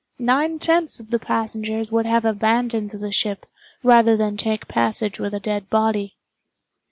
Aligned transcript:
Nine 0.17 0.57
tenths 0.57 0.99
of 0.99 1.11
the 1.11 1.19
passengers 1.19 1.91
would 1.91 2.07
have 2.07 2.25
abandoned 2.25 2.89
the 2.89 3.11
ship 3.11 3.45
rather 3.83 4.17
than 4.17 4.35
take 4.35 4.67
passage 4.67 5.19
with 5.19 5.31
a 5.35 5.39
dead 5.39 5.69
body. 5.69 6.15